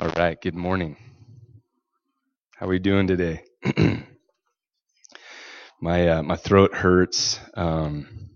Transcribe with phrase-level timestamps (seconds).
[0.00, 0.96] All right, good morning.
[2.56, 3.42] How are we doing today?
[5.82, 7.40] my uh, my throat hurts.
[7.54, 8.30] Um,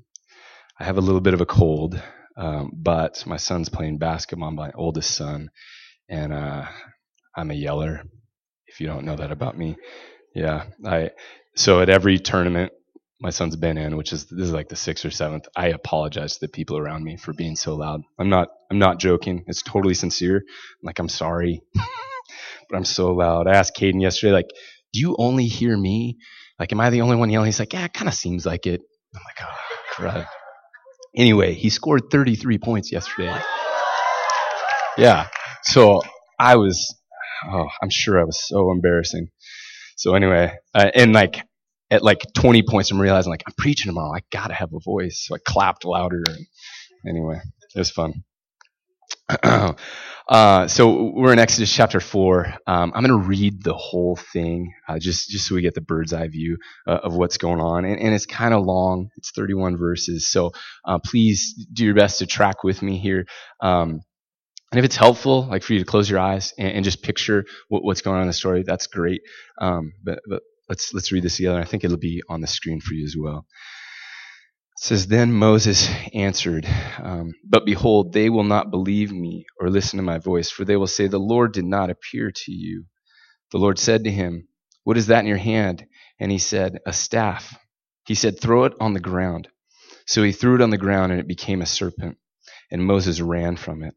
[0.81, 2.03] I have a little bit of a cold,
[2.37, 4.51] um, but my son's playing basketball.
[4.51, 5.51] My oldest son,
[6.09, 6.67] and uh,
[7.37, 8.03] I'm a yeller.
[8.67, 9.77] If you don't know that about me,
[10.35, 10.65] yeah.
[10.85, 11.11] I
[11.55, 12.73] so at every tournament
[13.23, 15.47] my son's been in, which is this is like the sixth or seventh.
[15.55, 18.03] I apologize to the people around me for being so loud.
[18.19, 19.45] I'm not I'm not joking.
[19.47, 20.43] It's totally sincere.
[20.83, 23.47] Like I'm sorry, but I'm so loud.
[23.47, 24.51] I asked Caden yesterday, like,
[24.93, 26.19] do you only hear me?
[26.59, 27.47] Like, am I the only one yelling?
[27.47, 28.81] He's like, yeah, it kind of seems like it.
[29.15, 29.57] I'm like, oh,
[29.95, 30.27] crud.
[31.17, 33.37] Anyway, he scored 33 points yesterday.
[34.99, 35.29] Yeah.
[35.63, 36.03] So
[36.39, 36.95] I was,
[37.51, 39.29] oh, I'm sure I was so embarrassing.
[39.97, 41.45] So anyway, uh, and like
[41.93, 44.15] at like 20 points, I'm realizing like I'm preaching tomorrow.
[44.17, 45.25] I gotta have a voice.
[45.27, 46.25] So I clapped louder.
[46.27, 46.47] And
[47.09, 47.41] anyway,
[47.75, 48.25] it was fun.
[50.29, 52.47] uh, so we're in Exodus chapter four.
[52.67, 55.81] Um, I'm going to read the whole thing, uh, just just so we get the
[55.81, 57.85] bird's eye view uh, of what's going on.
[57.85, 59.11] And, and it's kind of long.
[59.17, 60.29] It's 31 verses.
[60.29, 60.53] So
[60.85, 63.27] uh, please do your best to track with me here.
[63.61, 64.01] Um,
[64.73, 67.45] and if it's helpful, like for you to close your eyes and, and just picture
[67.69, 69.23] what, what's going on in the story, that's great.
[69.61, 71.61] Um, but, but let's let's read this together.
[71.61, 73.47] I think it'll be on the screen for you as well.
[74.79, 76.67] It says, Then Moses answered,
[76.99, 80.77] um, But behold, they will not believe me or listen to my voice, for they
[80.77, 82.87] will say, The Lord did not appear to you.
[83.51, 84.49] The Lord said to him,
[84.85, 85.85] What is that in your hand?
[86.19, 87.55] And he said, A staff.
[88.07, 89.49] He said, Throw it on the ground.
[90.07, 92.17] So he threw it on the ground, and it became a serpent.
[92.71, 93.95] And Moses ran from it.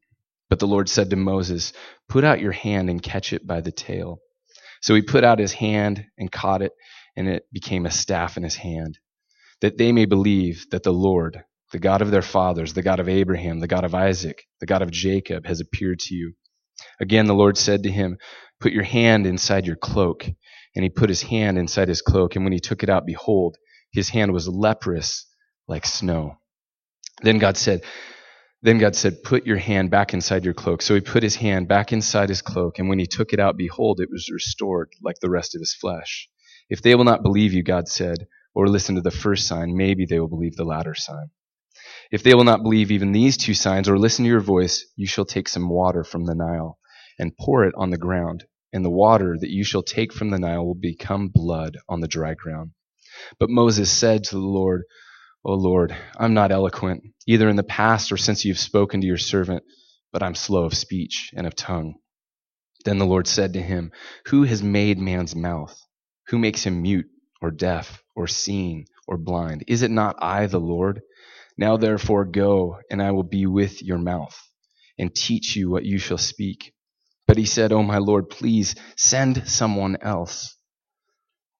[0.50, 1.72] But the Lord said to Moses,
[2.10, 4.20] Put out your hand and catch it by the tail.
[4.86, 6.74] So he put out his hand and caught it,
[7.18, 9.00] and it became a staff in his hand
[9.62, 13.10] that they may believe that the Lord, the God of their fathers, the God of
[13.10, 16.34] Abraham, the God of Isaac, the God of Jacob, has appeared to you.
[17.00, 18.20] Again, the Lord said to him,
[18.60, 20.28] Put your hand inside your cloak.
[20.76, 23.58] And he put his hand inside his cloak, and when he took it out, behold,
[23.92, 25.26] his hand was leprous
[25.68, 26.34] like snow.
[27.24, 27.82] Then God said,
[28.66, 30.82] then God said, Put your hand back inside your cloak.
[30.82, 33.58] So he put his hand back inside his cloak, and when he took it out,
[33.58, 36.28] behold, it was restored like the rest of his flesh.
[36.70, 40.06] If they will not believe you, God said, or listen to the first sign, maybe
[40.06, 41.30] they will believe the latter sign.
[42.12, 45.06] If they will not believe even these two signs or listen to your voice, you
[45.06, 46.80] shall take some water from the Nile
[47.20, 50.40] and pour it on the ground, and the water that you shall take from the
[50.40, 52.72] Nile will become blood on the dry ground.
[53.40, 54.84] But Moses said to the Lord,
[55.48, 59.20] O Lord, I'm not eloquent, either in the past or since you've spoken to your
[59.20, 59.64] servant,
[60.12, 61.96] but I'm slow of speech and of tongue.
[62.84, 63.92] Then the Lord said to him,
[64.28, 65.80] Who has made man's mouth?
[66.30, 67.06] Who makes him mute
[67.44, 69.66] or deaf or seeing or blind?
[69.68, 71.02] Is it not I, the Lord?
[71.60, 74.36] Now therefore go, and I will be with your mouth,
[74.98, 76.74] and teach you what you shall speak.
[77.28, 80.55] But he said, Oh my Lord, please send someone else.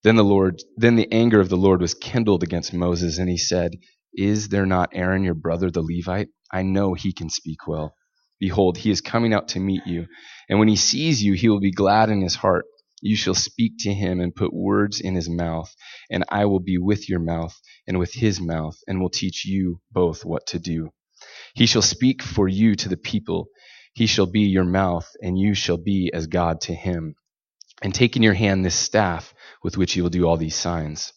[0.06, 3.36] Then the Lord, then the anger of the Lord was kindled against Moses, and he
[3.36, 3.72] said,
[4.14, 6.28] Is there not Aaron your brother the Levite?
[6.52, 7.96] I know he can speak well.
[8.38, 10.06] Behold, he is coming out to meet you,
[10.48, 12.66] and when he sees you, he will be glad in his heart.
[13.02, 15.74] You shall speak to him and put words in his mouth,
[16.08, 19.80] and I will be with your mouth and with his mouth, and will teach you
[19.90, 20.90] both what to do.
[21.56, 23.48] He shall speak for you to the people.
[23.92, 27.16] He shall be your mouth, and you shall be as God to him.
[27.82, 31.12] And take in your hand this staff with which you will do all these signs.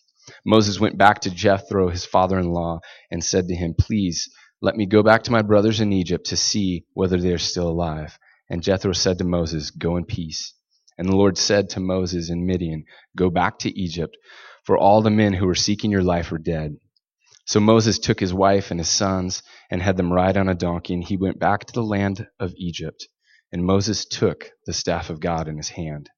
[0.46, 4.30] Moses went back to Jethro, his father in law, and said to him, Please
[4.62, 7.69] let me go back to my brothers in Egypt to see whether they are still
[7.69, 8.19] alive.
[8.50, 10.53] And Jethro said to Moses, Go in peace.
[10.98, 12.84] And the Lord said to Moses in Midian,
[13.16, 14.18] Go back to Egypt,
[14.66, 16.75] for all the men who were seeking your life are dead.
[17.46, 20.94] So Moses took his wife and his sons and had them ride on a donkey,
[20.94, 23.08] and he went back to the land of Egypt.
[23.52, 26.09] And Moses took the staff of God in his hand.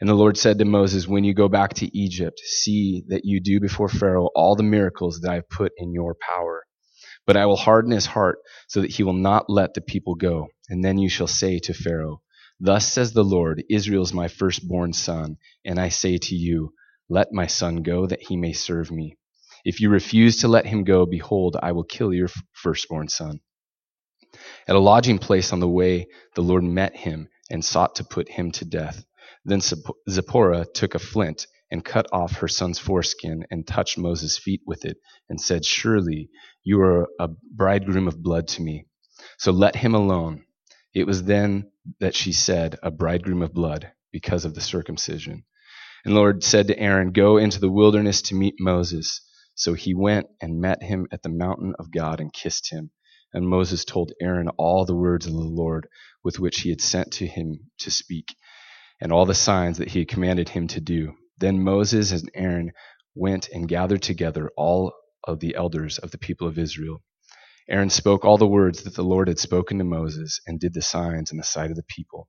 [0.00, 3.40] And the Lord said to Moses, When you go back to Egypt, see that you
[3.40, 6.64] do before Pharaoh all the miracles that I have put in your power.
[7.26, 8.38] But I will harden his heart
[8.68, 10.48] so that he will not let the people go.
[10.68, 12.22] And then you shall say to Pharaoh,
[12.60, 16.74] Thus says the Lord, Israel is my firstborn son, and I say to you,
[17.08, 19.16] Let my son go, that he may serve me.
[19.64, 23.40] If you refuse to let him go, behold, I will kill your firstborn son.
[24.68, 28.30] At a lodging place on the way, the Lord met him and sought to put
[28.30, 29.04] him to death.
[29.44, 34.62] Then Zipporah took a flint and cut off her son's foreskin and touched Moses' feet
[34.66, 34.96] with it
[35.28, 36.30] and said, Surely
[36.64, 38.86] you are a bridegroom of blood to me.
[39.38, 40.44] So let him alone.
[40.94, 41.70] It was then
[42.00, 45.44] that she said, A bridegroom of blood, because of the circumcision.
[46.04, 49.20] And the Lord said to Aaron, Go into the wilderness to meet Moses.
[49.54, 52.90] So he went and met him at the mountain of God and kissed him.
[53.34, 55.88] And Moses told Aaron all the words of the Lord
[56.24, 58.34] with which he had sent to him to speak,
[59.00, 61.14] and all the signs that he had commanded him to do.
[61.38, 62.72] Then Moses and Aaron
[63.14, 64.92] went and gathered together all
[65.24, 67.02] of the elders of the people of Israel.
[67.68, 70.82] Aaron spoke all the words that the Lord had spoken to Moses and did the
[70.82, 72.28] signs in the sight of the people,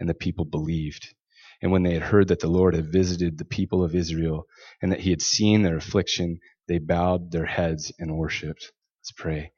[0.00, 1.14] and the people believed.
[1.60, 4.46] And when they had heard that the Lord had visited the people of Israel
[4.80, 6.38] and that he had seen their affliction,
[6.68, 8.72] they bowed their heads and worshiped.
[9.00, 9.52] Let's pray.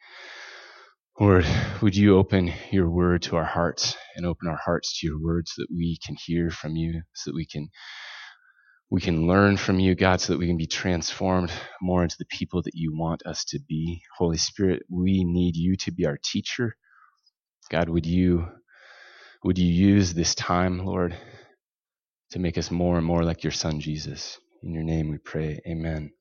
[1.20, 1.46] Lord,
[1.82, 5.52] would you open your word to our hearts and open our hearts to your words
[5.54, 7.70] so that we can hear from you, so that we can
[8.90, 11.52] we can learn from you, God, so that we can be transformed
[11.82, 14.02] more into the people that you want us to be.
[14.18, 16.76] Holy Spirit, we need you to be our teacher.
[17.70, 18.48] God, would you
[19.44, 21.16] would you use this time, Lord,
[22.32, 24.38] to make us more and more like your son Jesus?
[24.62, 25.60] In your name we pray.
[25.68, 26.12] Amen.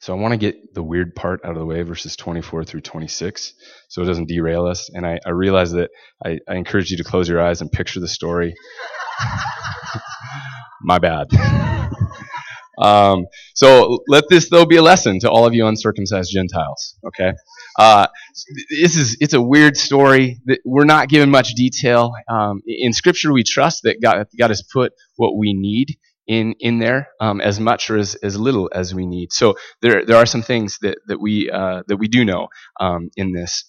[0.00, 2.80] So I want to get the weird part out of the way, verses 24 through
[2.80, 3.54] 26,
[3.88, 4.90] so it doesn't derail us.
[4.92, 5.90] And I, I realize that
[6.24, 8.54] I, I encourage you to close your eyes and picture the story.
[10.82, 11.26] My bad.
[12.82, 16.96] um, so let this though be a lesson to all of you uncircumcised Gentiles.
[17.06, 17.32] Okay,
[17.78, 18.06] uh,
[18.70, 20.40] this is it's a weird story.
[20.64, 22.14] We're not given much detail.
[22.28, 25.98] Um, in Scripture, we trust that God, God has put what we need
[26.30, 29.32] in in there um, as much or as, as little as we need.
[29.32, 32.48] So there there are some things that that we uh, that we do know
[32.78, 33.64] um, in this.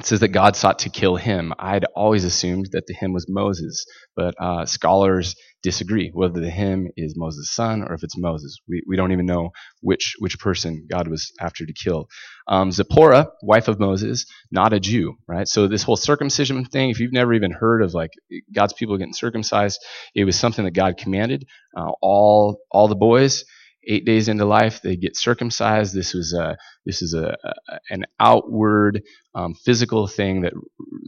[0.00, 1.52] It says that God sought to kill him.
[1.58, 3.84] I'd always assumed that the him was Moses,
[4.16, 8.58] but uh, scholars disagree whether the him is Moses' son or if it's Moses.
[8.66, 9.50] We, we don't even know
[9.82, 12.08] which which person God was after to kill.
[12.48, 15.46] Um, Zipporah, wife of Moses, not a Jew, right?
[15.46, 18.12] So this whole circumcision thing, if you've never even heard of like
[18.54, 21.46] God's people getting circumcised, it was something that God commanded.
[21.76, 23.44] Uh, all all the boys
[23.86, 25.94] eight days into life they get circumcised.
[25.94, 29.02] This was a this is a, a an outward
[29.34, 30.52] um, physical thing that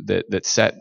[0.06, 0.74] that that set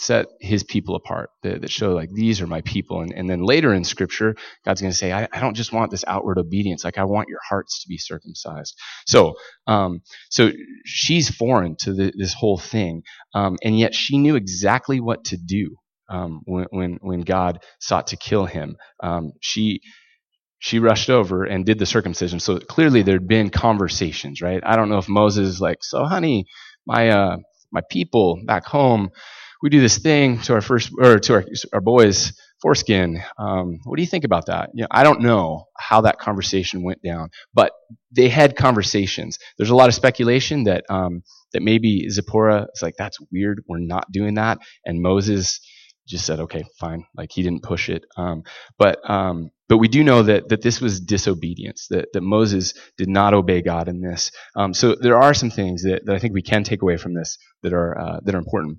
[0.00, 3.00] set his people apart that, that show like these are my people.
[3.00, 5.90] And, and then later in scripture god's going to say I, I, don't just want
[5.90, 6.84] this outward obedience.
[6.84, 8.78] Like i want your hearts to be circumcised.
[9.06, 9.34] So
[9.66, 10.52] um, so
[10.84, 13.02] she's foreign to the, this whole thing
[13.34, 15.76] um, and yet she knew exactly what to do
[16.08, 18.76] um, when, when when god sought to kill him.
[19.02, 19.80] Um, she
[20.58, 22.40] she rushed over and did the circumcision.
[22.40, 24.62] So clearly there'd been conversations, right?
[24.64, 26.46] I don't know if Moses like, so honey,
[26.86, 27.36] my uh,
[27.70, 29.10] my people back home,
[29.62, 32.32] we do this thing to our first or to our, our boys
[32.62, 33.22] foreskin.
[33.38, 34.70] Um, what do you think about that?
[34.74, 37.72] You know, I don't know how that conversation went down, but
[38.10, 39.38] they had conversations.
[39.56, 41.22] There's a lot of speculation that um,
[41.52, 43.62] that maybe Zipporah is like, that's weird.
[43.68, 45.60] We're not doing that, and Moses
[46.06, 47.04] just said, okay, fine.
[47.14, 48.04] Like he didn't push it.
[48.16, 48.42] Um,
[48.78, 51.86] but um, but we do know that that this was disobedience.
[51.90, 54.30] That that Moses did not obey God in this.
[54.56, 57.14] Um, so there are some things that, that I think we can take away from
[57.14, 58.78] this that are uh, that are important.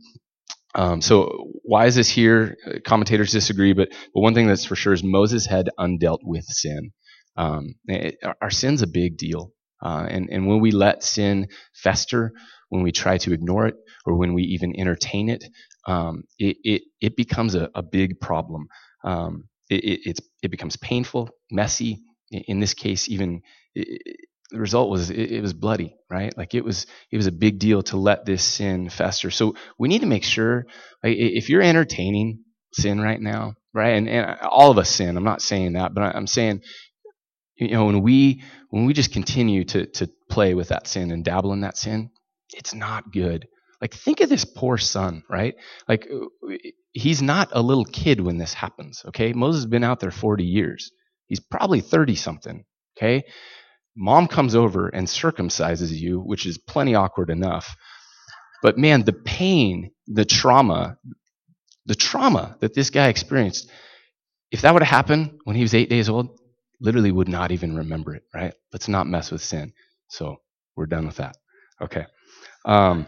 [0.76, 2.56] Um, so why is this here?
[2.86, 6.92] Commentators disagree, but but one thing that's for sure is Moses had undealt with sin.
[7.38, 9.52] Um, it, our sin's a big deal,
[9.84, 12.34] uh, and and when we let sin fester,
[12.70, 13.76] when we try to ignore it,
[14.06, 15.44] or when we even entertain it,
[15.88, 18.68] um, it, it, it becomes a, a big problem.
[19.04, 22.02] Um, it, it, it, becomes painful, messy.
[22.32, 23.42] In this case, even
[23.76, 24.18] it,
[24.52, 26.36] the result was it, was bloody, right?
[26.38, 29.32] Like it was it was a big deal to let this sin fester.
[29.32, 30.66] So we need to make sure,
[31.04, 32.44] like, if you're entertaining
[32.74, 33.92] sin right now, right?
[33.92, 35.18] And, and all of us sin.
[35.18, 36.62] I'm not saying that, but I'm saying,
[37.56, 41.24] you know, when we when we just continue to to play with that sin and
[41.24, 42.10] dabble in that sin,
[42.54, 43.48] it's not good.
[43.82, 45.56] Like, think of this poor son, right?
[45.88, 46.08] Like,
[46.94, 49.34] he's not a little kid when this happens, okay?
[49.34, 50.92] Moses has been out there 40 years.
[51.28, 52.66] He's probably 30 something,
[52.98, 53.24] okay?
[53.96, 57.76] Mom comes over and circumcises you, which is plenty awkward enough.
[58.62, 60.98] But man, the pain, the trauma,
[61.86, 63.70] the trauma that this guy experienced,
[64.52, 66.38] if that would have happened when he was eight days old,
[66.82, 68.54] literally would not even remember it, right?
[68.74, 69.74] Let's not mess with sin.
[70.10, 70.38] So
[70.76, 71.36] we're done with that.
[71.82, 72.06] Okay.
[72.66, 73.08] Um,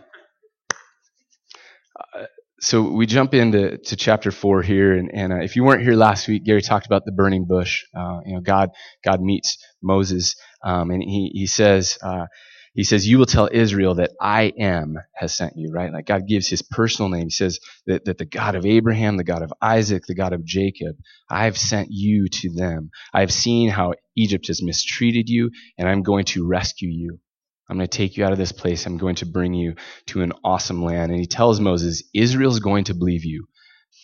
[2.59, 5.95] so we jump into to chapter four here, and, and uh, if you weren't here
[5.95, 7.83] last week, Gary talked about the burning bush.
[7.95, 8.69] Uh, you know, God
[9.03, 12.25] God meets Moses, um, and he he says uh,
[12.73, 15.93] he says, "You will tell Israel that I am has sent you." Right?
[15.93, 17.25] Like God gives His personal name.
[17.25, 20.45] He says that that the God of Abraham, the God of Isaac, the God of
[20.45, 20.97] Jacob,
[21.29, 22.89] I have sent you to them.
[23.13, 27.19] I have seen how Egypt has mistreated you, and I'm going to rescue you.
[27.71, 28.85] I'm going to take you out of this place.
[28.85, 29.75] I'm going to bring you
[30.07, 31.09] to an awesome land.
[31.09, 33.47] And he tells Moses, Israel's going to believe you.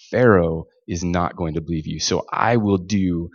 [0.09, 1.99] Pharaoh is not going to believe you.
[1.99, 3.29] So I will do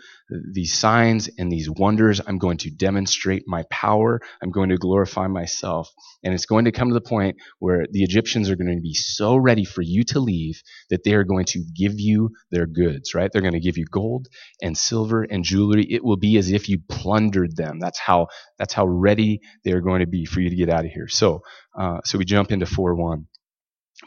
[0.53, 2.21] these signs and these wonders.
[2.27, 4.21] I'm going to demonstrate my power.
[4.43, 5.91] I'm going to glorify myself.
[6.25, 8.95] And it's going to come to the point where the Egyptians are going to be
[8.95, 13.15] so ready for you to leave that they are going to give you their goods,
[13.15, 13.31] right?
[13.31, 14.29] They're going to give you gold
[14.63, 15.87] and silver and jewelry.
[15.91, 17.79] It will be as if you plundered them.
[17.81, 18.29] That's how,
[18.59, 21.09] that's how ready they are going to be for you to get out of here.
[21.09, 21.43] So,
[21.79, 23.27] uh, so we jump into 4 1.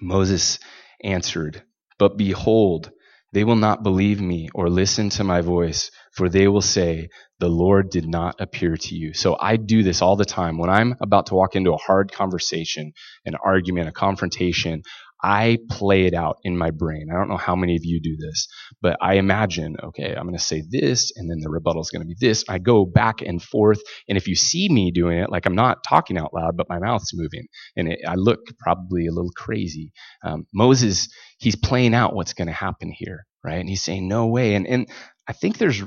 [0.01, 0.59] Moses
[1.03, 1.63] answered,
[1.99, 2.91] But behold,
[3.34, 7.50] they will not believe me or listen to my voice, for they will say, The
[7.50, 9.13] Lord did not appear to you.
[9.13, 10.58] So I do this all the time.
[10.58, 12.94] When I'm about to walk into a hard conversation,
[13.25, 14.84] an argument, a confrontation,
[15.25, 17.08] I play it out in my brain.
[17.12, 18.48] I don't know how many of you do this,
[18.79, 22.03] but I imagine, okay, I'm going to say this, and then the rebuttal is going
[22.03, 22.46] to be this.
[22.48, 25.84] I go back and forth, and if you see me doing it, like I'm not
[25.84, 29.91] talking out loud, but my mouth's moving, and it, I look probably a little crazy.
[30.24, 33.60] Um, Moses, he's playing out what's going to happen here, right?
[33.60, 34.53] And he's saying, no way.
[34.53, 34.88] And, and
[35.27, 35.82] I think there's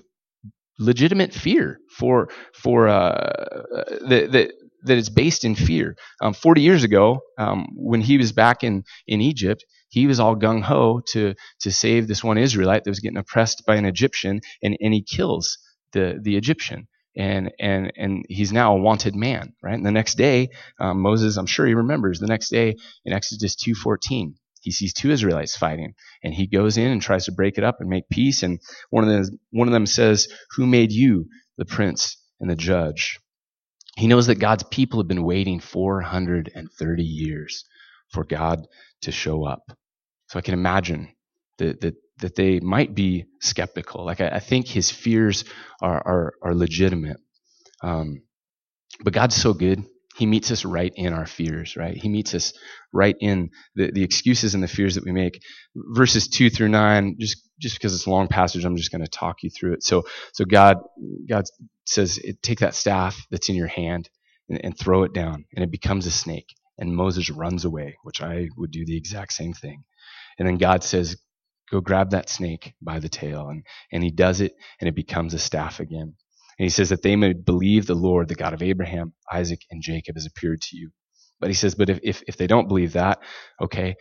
[0.81, 3.31] legitimate fear for for uh,
[4.09, 4.53] that
[4.85, 5.97] that it's based in fear.
[6.21, 10.37] Um, 40 years ago, um, when he was back in, in Egypt, he was all
[10.37, 14.41] gung ho to, to save this one Israelite that was getting oppressed by an Egyptian,
[14.63, 15.59] and, and he kills
[15.93, 16.89] the, the Egyptian.
[17.17, 19.75] And, and, and he's now a wanted man, right?
[19.75, 23.57] And the next day, um, Moses, I'm sure he remembers, the next day in Exodus
[23.57, 27.65] 2.14, he sees two Israelites fighting, and he goes in and tries to break it
[27.65, 28.43] up and make peace.
[28.43, 32.57] And one of them, one of them says, "Who made you the prince and the
[32.57, 33.19] judge?"
[33.99, 37.65] He knows that God's people have been waiting 430 years
[38.13, 38.67] for God
[39.03, 39.73] to show up.
[40.29, 41.09] So I can imagine
[41.59, 44.05] that, that, that they might be skeptical.
[44.05, 45.45] Like I, I think his fears
[45.83, 47.19] are, are, are legitimate.
[47.83, 48.23] Um,
[49.03, 49.85] but God's so good.
[50.19, 51.97] He meets us right in our fears, right?
[51.97, 52.53] He meets us
[52.93, 55.41] right in the, the excuses and the fears that we make.
[55.75, 59.11] Verses two through nine, just just because it's a long passage, I'm just going to
[59.11, 59.83] talk you through it.
[59.85, 60.79] So so God
[61.29, 61.45] God
[61.87, 64.11] says, take that staff that's in your hand
[64.49, 66.55] and, and throw it down, and it becomes a snake.
[66.81, 69.83] And Moses runs away, which I would do the exact same thing.
[70.39, 71.17] And then God says,
[71.71, 73.49] go grab that snake by the tail.
[73.49, 76.15] And, and he does it, and it becomes a staff again.
[76.59, 79.83] And he says that they may believe the Lord, the God of Abraham, Isaac, and
[79.83, 80.91] Jacob, has appeared to you.
[81.41, 83.21] But he says, but if, if, if they don't believe that,
[83.63, 83.97] okay,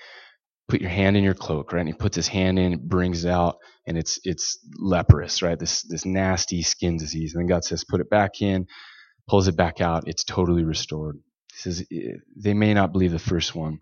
[0.70, 1.82] put your hand in your cloak, right?
[1.82, 5.60] And he puts his hand in, brings it out, and it's it's leprous, right?
[5.60, 7.36] This this nasty skin disease.
[7.36, 8.68] And then God says, put it back in,
[9.30, 11.18] pulls it back out, it's totally restored.
[11.54, 13.80] He says eh, they may not believe the first one,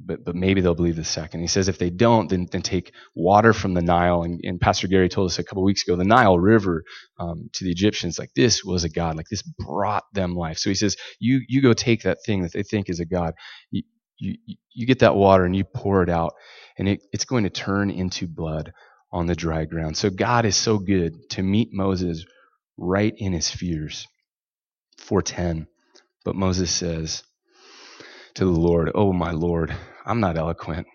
[0.00, 1.40] but but maybe they'll believe the second.
[1.40, 4.22] He says if they don't, then then take water from the Nile.
[4.22, 6.84] And, and Pastor Gary told us a couple weeks ago, the Nile River
[7.18, 10.58] um, to the Egyptians, like this was a god, like this brought them life.
[10.58, 13.34] So he says, you you go take that thing that they think is a god.
[13.70, 13.82] You,
[14.18, 14.36] you,
[14.74, 16.34] you get that water and you pour it out,
[16.78, 18.72] and it, it's going to turn into blood
[19.12, 19.96] on the dry ground.
[19.96, 22.24] So God is so good to meet Moses
[22.78, 24.06] right in his fears.
[24.98, 25.68] 410.
[26.24, 27.24] But Moses says
[28.36, 29.74] to the Lord, Oh, my Lord,
[30.04, 30.86] I'm not eloquent,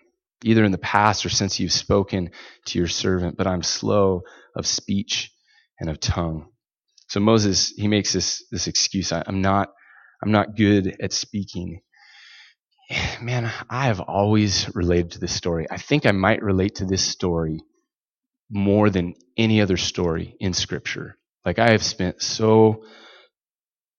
[0.44, 2.30] either in the past or since you've spoken
[2.66, 4.22] to your servant, but I'm slow
[4.56, 5.30] of speech
[5.78, 6.48] and of tongue.
[7.08, 9.12] So Moses, he makes this, this excuse.
[9.12, 9.70] I'm not,
[10.22, 11.80] I'm not good at speaking
[13.22, 15.66] man, I have always related to this story.
[15.70, 17.60] I think I might relate to this story
[18.50, 21.16] more than any other story in Scripture.
[21.44, 22.84] Like, I have spent so,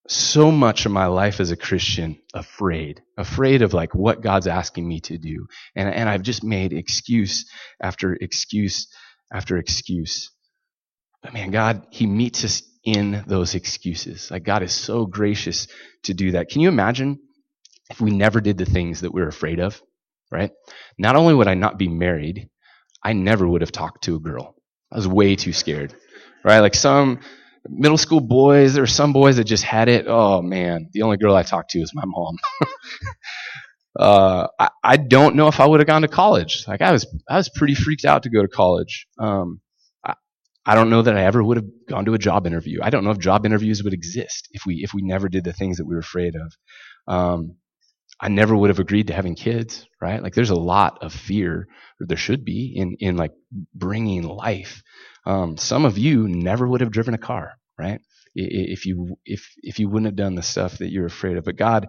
[0.08, 4.86] so much of my life as a Christian afraid, afraid of like what God's asking
[4.86, 5.46] me to do.
[5.74, 7.46] And, and I've just made excuse
[7.80, 8.88] after excuse
[9.32, 10.30] after excuse.
[11.22, 14.30] But man, God, He meets us in those excuses.
[14.30, 15.68] Like, God is so gracious
[16.04, 16.50] to do that.
[16.50, 17.18] Can you imagine
[17.90, 19.80] if we never did the things that we are afraid of,
[20.30, 20.50] right?
[20.98, 22.50] Not only would I not be married,
[23.02, 24.54] I never would have talked to a girl.
[24.92, 25.94] I was way too scared,
[26.44, 26.60] right?
[26.60, 27.20] Like some
[27.68, 30.06] middle school boys, there were some boys that just had it.
[30.08, 32.36] Oh man, the only girl I talked to was my mom.
[33.98, 36.64] uh, I, I, don't know if I would have gone to college.
[36.66, 39.06] Like I was, I was pretty freaked out to go to college.
[39.18, 39.60] Um,
[40.04, 40.14] I,
[40.66, 42.80] I don't know that I ever would have gone to a job interview.
[42.82, 45.52] I don't know if job interviews would exist if we if we never did the
[45.52, 46.52] things that we were afraid of.
[47.06, 47.56] Um,
[48.20, 50.22] I never would have agreed to having kids, right?
[50.22, 51.68] Like there's a lot of fear,
[52.00, 53.32] or there should be, in, in like
[53.74, 54.82] bringing life.
[55.26, 58.00] Um, some of you never would have driven a car, right?
[58.34, 61.44] If you, if, if you wouldn't have done the stuff that you're afraid of.
[61.44, 61.88] But God,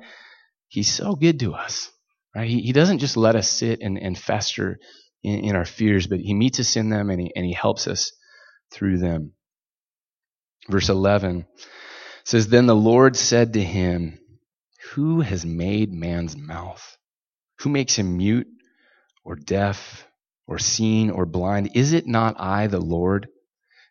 [0.68, 1.92] He's so good to us,
[2.36, 2.50] right?
[2.50, 4.80] He, he doesn't just let us sit and, and fester
[5.24, 7.88] in, in our fears, but He meets us in them and He, and he helps
[7.88, 8.12] us
[8.72, 9.34] through them.
[10.70, 11.46] Verse 11
[12.24, 14.20] says, Then the Lord said to him,
[14.94, 16.98] who has made man's mouth?
[17.60, 18.48] Who makes him mute
[19.24, 20.05] or deaf
[20.48, 21.72] or seen or blind?
[21.76, 23.28] Is it not I, the Lord?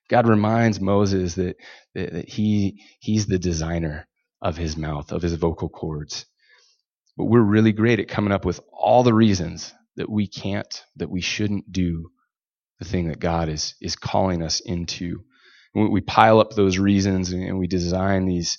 [0.08, 1.56] God reminds Moses that,
[1.94, 4.06] that, that he, he's the designer
[4.42, 6.26] of his mouth, of his vocal cords.
[7.16, 11.11] But we're really great at coming up with all the reasons that we can't, that
[11.11, 12.11] we shouldn't do
[12.80, 15.20] the thing that God is, is calling us into.
[15.75, 18.58] we pile up those reasons and we design these,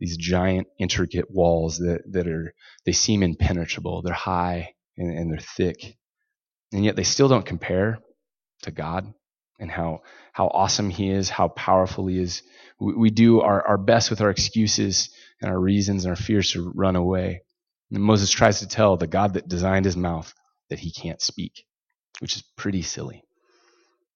[0.00, 2.54] these giant, intricate walls that, that are,
[2.86, 4.02] they seem impenetrable.
[4.02, 5.96] They're high and, and they're thick.
[6.72, 7.98] And yet they still don't compare
[8.62, 9.12] to God
[9.60, 10.00] and how,
[10.32, 12.42] how awesome He is, how powerful He is.
[12.80, 15.10] We, we do our, our best with our excuses
[15.40, 17.42] and our reasons and our fears to run away.
[17.90, 20.32] And Moses tries to tell the God that designed his mouth
[20.70, 21.64] that he can't speak,
[22.20, 23.22] which is pretty silly.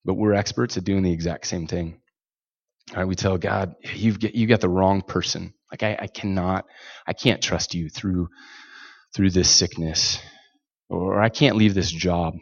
[0.04, 2.00] But we're experts at doing the exact same thing.
[2.92, 5.52] All right, we tell God, you've get, you got the wrong person.
[5.70, 6.64] Like I, I cannot,
[7.06, 8.28] I can't trust you through
[9.14, 10.20] through this sickness,
[10.88, 12.35] or I can't leave this job.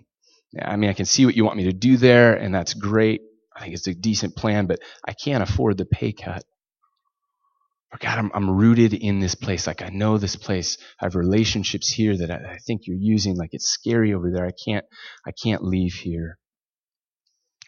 [0.60, 3.22] I mean, I can see what you want me to do there, and that's great.
[3.56, 6.44] I think it's a decent plan, but I can't afford the pay cut.
[7.92, 9.66] Or God, I'm, I'm rooted in this place.
[9.68, 10.78] Like I know this place.
[11.00, 13.36] I have relationships here that I, I think you're using.
[13.36, 14.46] Like it's scary over there.
[14.46, 14.84] I can't,
[15.24, 16.38] I can't leave here.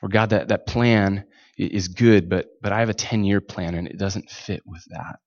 [0.02, 1.24] Or God, that, that plan
[1.56, 4.82] is good, but, but I have a 10 year plan and it doesn't fit with
[4.90, 5.20] that.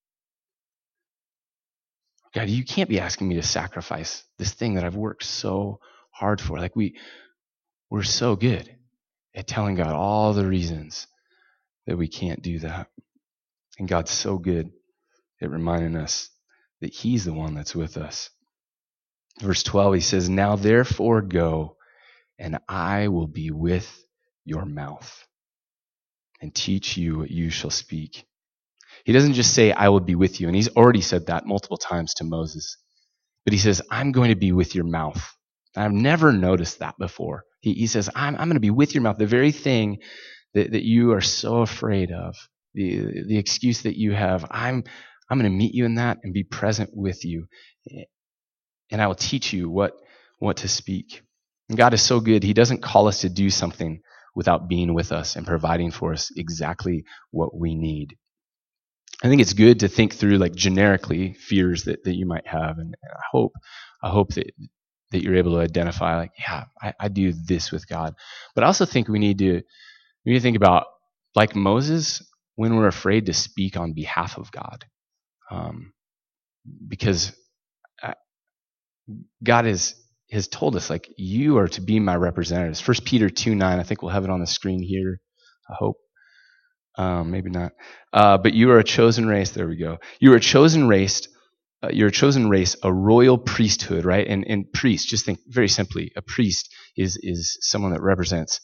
[2.34, 5.80] God, you can't be asking me to sacrifice this thing that I've worked so
[6.12, 6.58] hard for.
[6.58, 6.98] Like we,
[7.90, 8.70] we're so good
[9.36, 11.08] at telling God all the reasons
[11.88, 12.88] that we can't do that.
[13.80, 14.72] And God's so good
[15.42, 16.30] at reminding us
[16.82, 18.30] that He's the one that's with us.
[19.42, 21.78] Verse 12, he says, Now therefore go,
[22.38, 24.04] and I will be with
[24.46, 25.26] your mouth
[26.42, 28.26] and teach you what you shall speak.
[29.10, 30.46] He doesn't just say, I will be with you.
[30.46, 32.78] And he's already said that multiple times to Moses.
[33.44, 35.20] But he says, I'm going to be with your mouth.
[35.76, 37.44] I've never noticed that before.
[37.60, 39.18] He, he says, I'm, I'm going to be with your mouth.
[39.18, 39.98] The very thing
[40.54, 42.36] that, that you are so afraid of,
[42.76, 44.84] the, the excuse that you have, I'm,
[45.28, 47.48] I'm going to meet you in that and be present with you.
[48.92, 49.94] And I will teach you what,
[50.38, 51.24] what to speak.
[51.68, 52.44] And God is so good.
[52.44, 54.02] He doesn't call us to do something
[54.36, 58.16] without being with us and providing for us exactly what we need.
[59.24, 62.78] I think it's good to think through like generically fears that, that you might have.
[62.78, 63.54] And, and I hope,
[64.02, 64.52] I hope that,
[65.12, 68.14] that you're able to identify like, yeah, I, I do this with God.
[68.56, 69.62] But I also think we need to,
[70.26, 70.86] we need to think about
[71.36, 72.24] like Moses
[72.56, 74.86] when we're afraid to speak on behalf of God.
[75.52, 75.94] Um,
[76.88, 77.34] because
[78.04, 78.14] uh,
[79.44, 79.96] God is,
[80.32, 82.82] has told us, like, you are to be my representatives.
[82.82, 85.22] First Peter 2 9, I think we'll have it on the screen here.
[85.70, 85.98] I hope.
[87.00, 87.72] Um, maybe not.
[88.12, 89.52] Uh, but you are a chosen race.
[89.52, 90.00] There we go.
[90.20, 91.30] You are a chosen race.
[91.82, 94.28] Uh, you're a chosen race, a royal priesthood, right?
[94.28, 98.60] And, and priest, just think very simply, a priest is, is someone that represents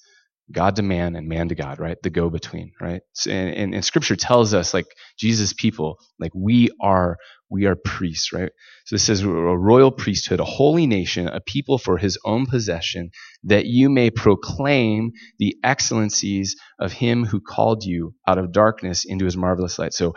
[0.51, 1.97] God to man and man to God, right?
[2.01, 3.01] The go between, right?
[3.27, 4.85] And, and, and, scripture tells us, like,
[5.17, 7.17] Jesus people, like, we are,
[7.49, 8.51] we are priests, right?
[8.85, 13.09] So it says, a royal priesthood, a holy nation, a people for his own possession,
[13.43, 19.25] that you may proclaim the excellencies of him who called you out of darkness into
[19.25, 19.93] his marvelous light.
[19.93, 20.13] So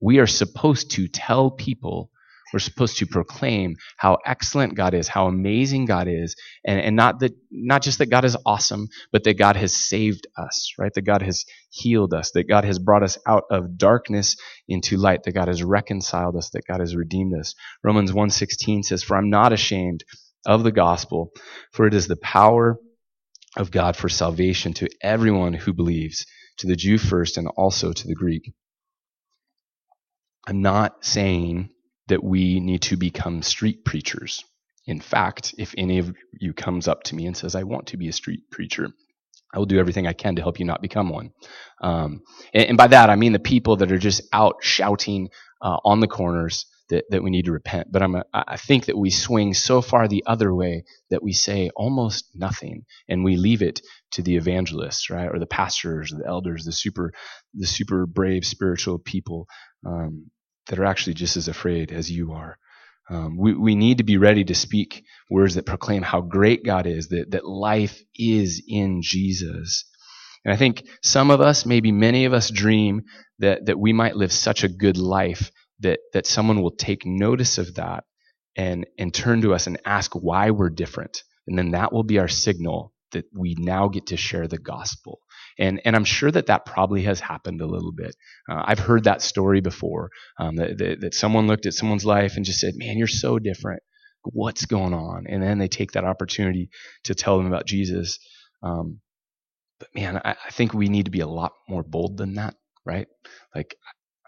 [0.00, 2.10] we are supposed to tell people
[2.52, 7.20] we're supposed to proclaim how excellent God is, how amazing God is, and, and not
[7.20, 10.92] that not just that God is awesome, but that God has saved us, right?
[10.94, 14.36] That God has healed us, that God has brought us out of darkness
[14.68, 17.54] into light, that God has reconciled us, that God has redeemed us.
[17.84, 20.04] Romans 1:16 says, "For I'm not ashamed
[20.46, 21.32] of the gospel,
[21.72, 22.78] for it is the power
[23.56, 26.24] of God for salvation to everyone who believes,
[26.58, 28.52] to the Jew first and also to the Greek."
[30.46, 31.70] I'm not saying
[32.10, 34.44] that we need to become street preachers.
[34.86, 37.96] In fact, if any of you comes up to me and says, I want to
[37.96, 38.88] be a street preacher,
[39.52, 41.32] I will do everything I can to help you not become one.
[41.80, 42.22] Um,
[42.54, 46.00] and, and, by that, I mean the people that are just out shouting uh, on
[46.00, 47.90] the corners that, that we need to repent.
[47.90, 51.32] But I'm a, I think that we swing so far the other way that we
[51.32, 53.80] say almost nothing, and we leave it
[54.12, 57.12] to the evangelists, right, or the pastors, or the elders, the super,
[57.54, 59.46] the super brave spiritual people.
[59.86, 60.30] Um,
[60.66, 62.58] that are actually just as afraid as you are.
[63.08, 66.86] Um, we, we need to be ready to speak words that proclaim how great God
[66.86, 69.84] is, that, that life is in Jesus.
[70.44, 73.02] And I think some of us, maybe many of us, dream
[73.40, 77.58] that, that we might live such a good life that, that someone will take notice
[77.58, 78.04] of that
[78.56, 81.22] and, and turn to us and ask why we're different.
[81.46, 85.18] And then that will be our signal that we now get to share the gospel.
[85.58, 88.14] And, and I'm sure that that probably has happened a little bit.
[88.48, 92.36] Uh, I've heard that story before um, that, that, that someone looked at someone's life
[92.36, 93.82] and just said, Man, you're so different.
[94.24, 95.26] What's going on?
[95.28, 96.70] And then they take that opportunity
[97.04, 98.18] to tell them about Jesus.
[98.62, 99.00] Um,
[99.78, 102.54] but man, I, I think we need to be a lot more bold than that,
[102.84, 103.08] right?
[103.54, 103.76] Like,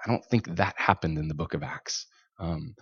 [0.04, 2.06] I don't think that happened in the book of Acts.
[2.40, 2.74] Um,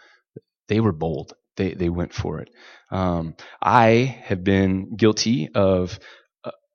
[0.68, 1.34] they were bold.
[1.56, 2.48] They, they went for it.
[2.90, 5.98] Um, I have been guilty of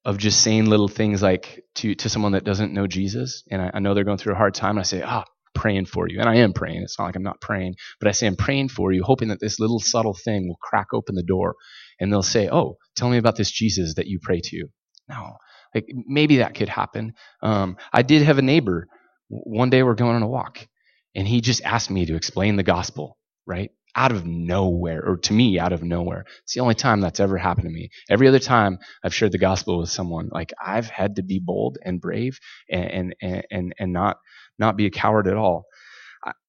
[0.06, 3.72] of just saying little things like to to someone that doesn't know Jesus, and I,
[3.76, 6.22] I know they're going through a hard time, and I say, ah, praying for you.
[6.22, 6.84] And I am praying.
[6.84, 9.42] It's not like I'm not praying, but I say I'm praying for you, hoping that
[9.42, 11.56] this little subtle thing will crack open the door
[12.00, 14.68] and they'll say, Oh, tell me about this Jesus that you pray to.
[15.10, 15.38] No,
[15.76, 17.16] like maybe that could happen.
[17.44, 18.88] Um, I did have a neighbor.
[19.30, 20.68] One day we're going on a walk
[21.16, 23.72] and he just asked me to explain the gospel, right?
[23.96, 26.26] Out of nowhere, or to me, out of nowhere.
[26.44, 27.90] It's the only time that's ever happened to me.
[28.10, 31.78] Every other time I've shared the gospel with someone, like I've had to be bold
[31.82, 34.18] and brave and, and, and, and not
[34.60, 35.66] not be a coward at all.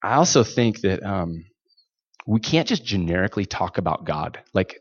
[0.02, 1.44] I also think that um,
[2.26, 4.38] we can't just generically talk about God.
[4.54, 4.80] Like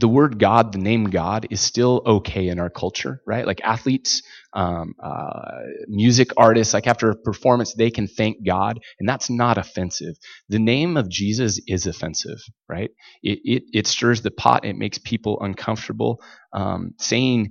[0.00, 3.46] the word God, the name God, is still okay in our culture, right?
[3.46, 4.22] Like athletes,
[4.54, 5.52] um, uh,
[5.88, 10.16] music artists, like after a performance, they can thank God, and that's not offensive.
[10.50, 12.90] The name of Jesus is offensive, right?
[13.22, 16.22] It, it, it stirs the pot, it makes people uncomfortable.
[16.54, 17.46] Um, saying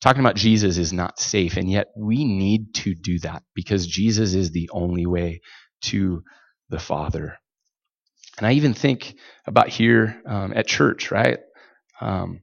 [0.00, 4.34] Talking about Jesus is not safe, and yet we need to do that because Jesus
[4.36, 5.42] is the only way
[5.86, 6.22] to
[6.70, 7.38] the Father.
[8.38, 11.38] And I even think about here um, at church, right?
[12.00, 12.40] Um,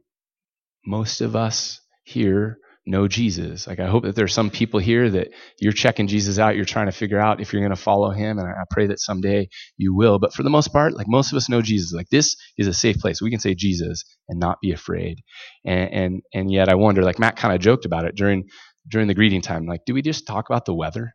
[0.85, 3.65] most of us here know Jesus.
[3.65, 6.55] Like I hope that there's some people here that you're checking Jesus out.
[6.55, 8.39] You're trying to figure out if you're going to follow him.
[8.39, 10.19] And I pray that someday you will.
[10.19, 11.93] But for the most part, like most of us know Jesus.
[11.93, 13.21] Like this is a safe place.
[13.21, 15.19] We can say Jesus and not be afraid.
[15.65, 18.49] And, and, and yet I wonder, like Matt kind of joked about it during,
[18.89, 19.65] during the greeting time.
[19.65, 21.13] Like, do we just talk about the weather?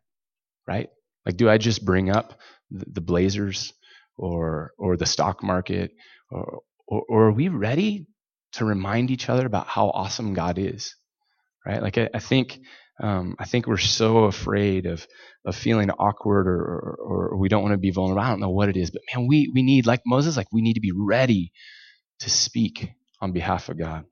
[0.67, 0.89] Right?
[1.25, 2.39] Like, do I just bring up
[2.71, 3.73] the, the Blazers
[4.17, 5.91] or, or the stock market
[6.31, 8.07] or, or, or are we ready
[8.53, 10.93] to remind each other about how awesome God is?
[11.65, 11.83] right?
[11.83, 12.59] Like I, I think
[13.01, 15.07] um, I think we're so afraid of
[15.45, 16.61] of feeling awkward or,
[17.01, 18.21] or, or we don't want to be vulnerable.
[18.23, 20.63] I don't know what it is, but man, we we need like Moses, like we
[20.63, 21.51] need to be ready
[22.21, 24.05] to speak on behalf of God.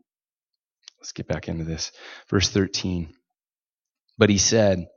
[1.00, 1.92] Let's get back into this.
[2.30, 3.14] Verse 13.
[4.18, 4.88] But he said,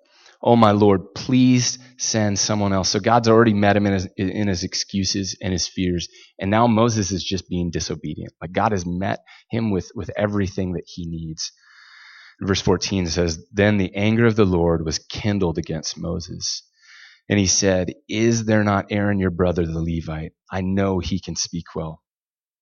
[0.43, 2.89] Oh my Lord, please send someone else.
[2.91, 6.09] So God's already met him in his, in his excuses and his fears.
[6.39, 8.33] And now Moses is just being disobedient.
[8.41, 11.53] Like God has met him with, with everything that he needs
[12.41, 16.63] verse 14 says, Then the anger of the Lord was kindled against Moses.
[17.29, 20.33] And he said, Is there not Aaron your brother, the Levite?
[20.51, 22.03] I know he can speak well.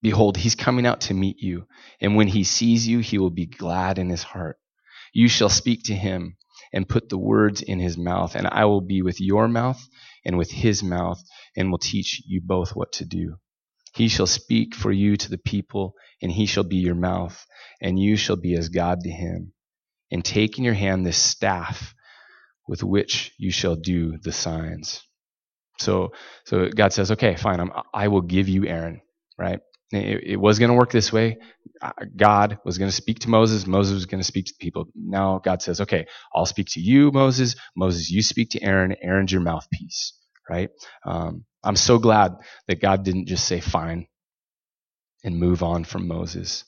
[0.02, 1.66] Behold, he's coming out to meet you,
[2.00, 4.58] and when he sees you, he will be glad in his heart.
[5.12, 6.36] You shall speak to him
[6.72, 9.86] and put the words in his mouth, and I will be with your mouth
[10.24, 11.22] and with his mouth,
[11.56, 13.36] and will teach you both what to do.
[13.94, 17.46] He shall speak for you to the people, and he shall be your mouth,
[17.80, 19.52] and you shall be as God to him
[20.12, 21.94] and take in your hand this staff
[22.68, 25.02] with which you shall do the signs.
[25.80, 26.12] So,
[26.44, 29.02] so God says, okay, fine, I'm, I will give you Aaron,
[29.38, 29.60] right?
[29.92, 31.38] It, it was going to work this way.
[31.82, 33.66] Uh, God was going to speak to Moses.
[33.66, 34.86] Moses was going to speak to people.
[34.96, 37.56] Now God says, okay, I'll speak to you, Moses.
[37.76, 38.96] Moses, you speak to Aaron.
[39.02, 40.14] Aaron's your mouthpiece,
[40.50, 40.70] right?
[41.06, 42.34] Um, I'm so glad
[42.68, 44.06] that God didn't just say fine
[45.24, 46.64] and move on from Moses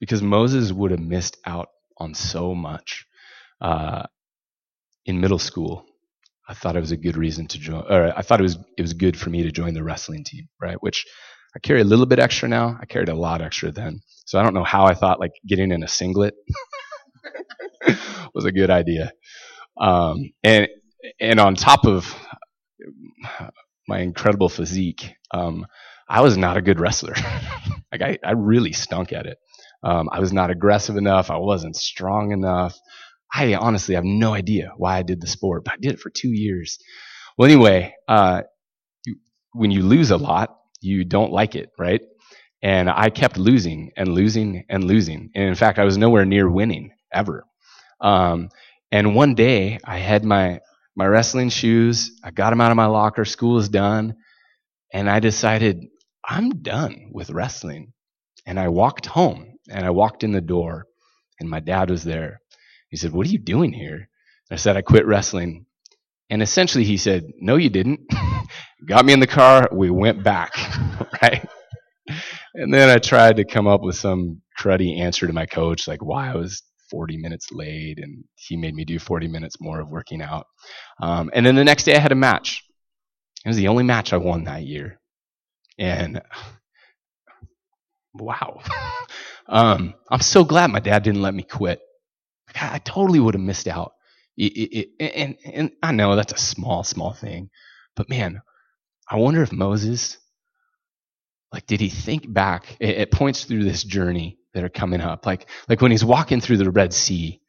[0.00, 1.68] because Moses would have missed out
[1.98, 3.06] on so much.
[3.60, 4.04] Uh,
[5.06, 5.84] in middle school,
[6.48, 8.82] I thought it was a good reason to join, or I thought it was it
[8.82, 10.82] was good for me to join the wrestling team, right?
[10.82, 11.06] Which
[11.54, 12.78] I carry a little bit extra now.
[12.80, 15.72] I carried a lot extra then, so I don't know how I thought like getting
[15.72, 16.34] in a singlet
[18.34, 19.12] was a good idea.
[19.80, 20.68] Um, and
[21.20, 22.14] and on top of
[23.88, 25.66] my incredible physique, um,
[26.08, 27.14] I was not a good wrestler.
[27.92, 29.38] like I, I really stunk at it.
[29.82, 31.30] Um, I was not aggressive enough.
[31.30, 32.78] I wasn't strong enough.
[33.32, 36.10] I honestly have no idea why I did the sport, but I did it for
[36.10, 36.78] two years.
[37.38, 38.42] Well, anyway, uh,
[39.52, 42.02] when you lose a lot, you don't like it, right?
[42.62, 45.30] And I kept losing and losing and losing.
[45.34, 47.44] And in fact, I was nowhere near winning ever.
[48.00, 48.50] Um,
[48.92, 50.60] and one day I had my,
[50.96, 52.12] my wrestling shoes.
[52.24, 53.24] I got them out of my locker.
[53.24, 54.16] School is done.
[54.92, 55.84] And I decided
[56.24, 57.92] I'm done with wrestling.
[58.46, 60.86] And I walked home and I walked in the door,
[61.38, 62.40] and my dad was there.
[62.88, 64.08] He said, What are you doing here?
[64.50, 65.66] I said, I quit wrestling.
[66.28, 68.00] And essentially, he said, No, you didn't.
[68.86, 69.68] Got me in the car.
[69.72, 70.54] We went back,
[71.22, 71.46] right?
[72.54, 76.02] And then I tried to come up with some cruddy answer to my coach, like
[76.02, 79.90] why I was 40 minutes late, and he made me do 40 minutes more of
[79.90, 80.46] working out.
[81.00, 82.64] Um, and then the next day, I had a match.
[83.44, 85.00] It was the only match I won that year.
[85.78, 86.22] And
[88.14, 88.60] wow.
[89.52, 91.80] Um, I'm so glad my dad didn't let me quit.
[92.54, 93.94] I, totally would have missed out.
[94.36, 97.50] It, it, it, and, and I know that's a small, small thing,
[97.96, 98.42] but man,
[99.10, 100.18] I wonder if Moses,
[101.52, 105.26] like, did he think back It, at points through this journey that are coming up?
[105.26, 107.40] Like, like when he's walking through the Red Sea,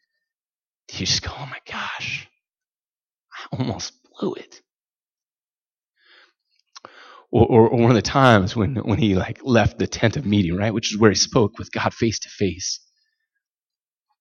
[0.88, 2.28] he just go, oh my gosh,
[3.34, 4.62] I almost blew it.
[7.32, 10.26] Or, or, or, one of the times when, when he like left the tent of
[10.26, 12.82] meeting, right, which is where he spoke with God face to face.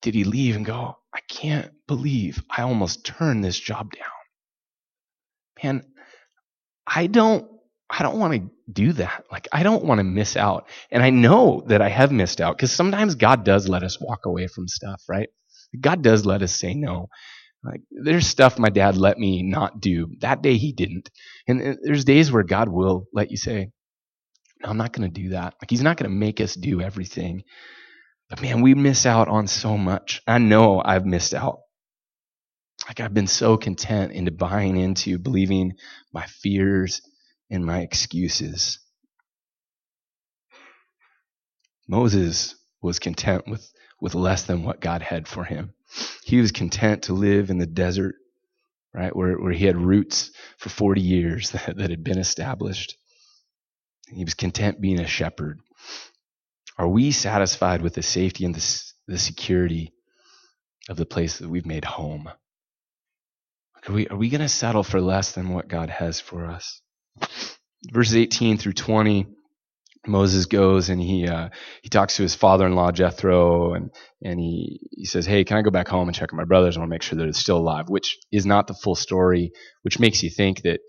[0.02, 4.04] Did he leave and go, I can't believe I almost turned this job down?
[5.62, 5.89] Man,
[6.92, 7.48] I don't
[7.88, 9.24] I don't want to do that.
[9.30, 10.68] Like I don't want to miss out.
[10.90, 14.26] And I know that I have missed out because sometimes God does let us walk
[14.26, 15.28] away from stuff, right?
[15.80, 17.08] God does let us say no.
[17.64, 20.08] Like there's stuff my dad let me not do.
[20.20, 21.10] That day he didn't.
[21.46, 23.70] And uh, there's days where God will let you say,
[24.62, 25.54] no, I'm not going to do that.
[25.60, 27.42] Like he's not going to make us do everything.
[28.30, 30.22] But man, we miss out on so much.
[30.26, 31.60] I know I've missed out.
[32.86, 35.74] Like I've been so content into buying into believing
[36.12, 37.02] my fears
[37.50, 38.78] and my excuses.
[41.88, 45.74] Moses was content with, with less than what God had for him.
[46.24, 48.14] He was content to live in the desert,
[48.94, 52.96] right, where, where he had roots for 40 years that, that had been established.
[54.08, 55.60] He was content being a shepherd.
[56.78, 59.92] Are we satisfied with the safety and the, the security
[60.88, 62.30] of the place that we've made home?
[63.88, 66.80] Are we, are we going to settle for less than what God has for us?
[67.92, 69.26] Verses 18 through 20,
[70.06, 71.50] Moses goes and he uh,
[71.82, 73.90] he talks to his father-in-law Jethro and
[74.22, 76.76] and he he says, "Hey, can I go back home and check on my brothers?
[76.76, 79.52] I want to make sure that they're still alive." Which is not the full story,
[79.82, 80.80] which makes you think that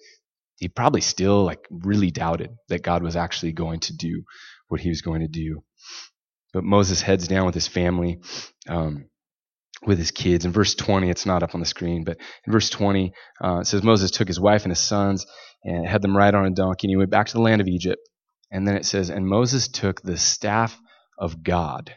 [0.56, 4.24] he probably still like really doubted that God was actually going to do
[4.70, 5.62] what he was going to do.
[6.54, 8.20] But Moses heads down with his family,
[8.70, 9.06] um,
[9.86, 10.46] with his kids.
[10.46, 13.14] In verse 20, it's not up on the screen, but in verse 20,
[13.44, 15.26] uh, it says Moses took his wife and his sons
[15.64, 17.68] and had them ride on a donkey, and he went back to the land of
[17.68, 18.02] Egypt.
[18.52, 20.80] And then it says, and Moses took the staff
[21.18, 21.94] of God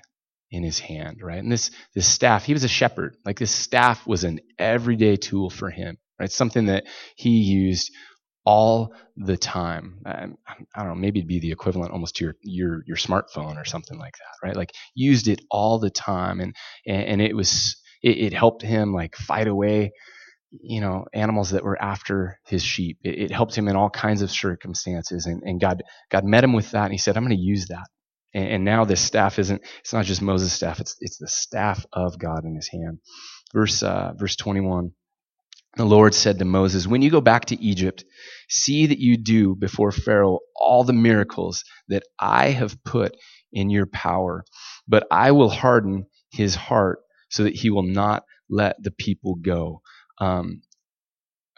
[0.51, 1.39] in his hand, right?
[1.39, 3.17] And this, this staff, he was a shepherd.
[3.25, 6.31] Like this staff was an everyday tool for him, right?
[6.31, 6.85] Something that
[7.17, 7.91] he used
[8.45, 10.01] all the time.
[10.07, 10.27] I,
[10.75, 13.65] I don't know, maybe it'd be the equivalent almost to your, your, your smartphone or
[13.65, 14.57] something like that, right?
[14.57, 16.55] Like used it all the time and,
[16.87, 19.93] and it was, it, it helped him like fight away,
[20.51, 22.99] you know, animals that were after his sheep.
[23.05, 26.53] It, it helped him in all kinds of circumstances and, and God, God met him
[26.55, 27.87] with that and he said, I'm going to use that.
[28.35, 31.87] And, and now this staff isn't, it's not just Moses' staff, it's, it's the staff
[31.93, 32.99] of God in his hand.
[33.55, 34.93] Verse, uh, verse 21.
[35.77, 38.05] The Lord said to Moses, When you go back to Egypt,
[38.49, 43.17] see that you do before Pharaoh all the miracles that I have put
[43.53, 44.45] in your power.
[44.87, 49.83] But I will harden his heart so that he will not let the people go.
[50.19, 50.63] Um,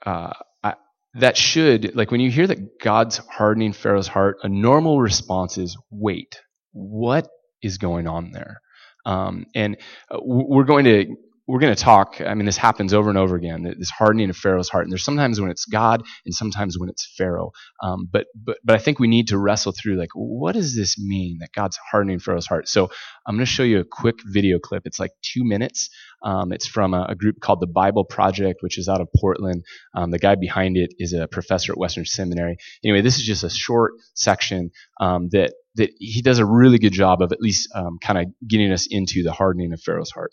[0.04, 0.74] uh, I,
[1.14, 5.76] that should, like when you hear that God's hardening Pharaoh's heart, a normal response is
[5.90, 6.40] wait,
[6.72, 7.28] what
[7.62, 8.60] is going on there?
[9.04, 9.76] Um, and
[10.10, 11.16] uh, we're going to
[11.46, 12.20] we're going to talk.
[12.20, 13.62] I mean, this happens over and over again.
[13.78, 17.06] This hardening of Pharaoh's heart, and there's sometimes when it's God, and sometimes when it's
[17.16, 17.52] Pharaoh.
[17.82, 20.98] Um, but but but I think we need to wrestle through like, what does this
[20.98, 22.68] mean that God's hardening Pharaoh's heart?
[22.68, 22.90] So
[23.26, 24.82] I'm going to show you a quick video clip.
[24.86, 25.88] It's like two minutes.
[26.22, 29.64] Um, it's from a, a, group called the Bible Project, which is out of Portland.
[29.94, 32.56] Um, the guy behind it is a professor at Western Seminary.
[32.82, 36.94] Anyway, this is just a short section um, that that he does a really good
[36.94, 40.32] job of at least um, kind of getting us into the hardening of Pharaoh's heart.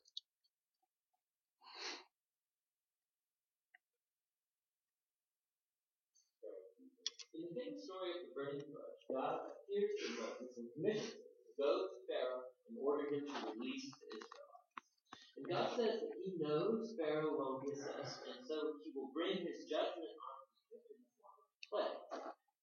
[10.84, 11.16] commission
[11.48, 14.74] to go to Pharaoh in order him to release the Israelites.
[15.38, 19.70] And God says that he knows Pharaoh won't resist, and so he will bring his
[19.70, 22.00] judgment on Egypt in the form of plague.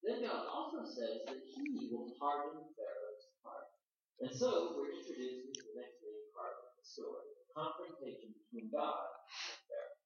[0.03, 3.69] Then God also says that he will harden Pharaoh's heart.
[4.23, 8.73] And so we're introduced to the next main part of the story, the confrontation between
[8.75, 9.99] God and Pharaoh.